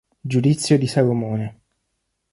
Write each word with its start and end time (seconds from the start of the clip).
Giudizio 0.23 0.79
di 0.79 0.87
Salomone 0.87 1.61